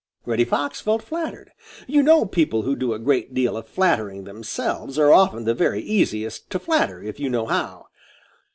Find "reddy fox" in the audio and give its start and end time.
0.25-0.81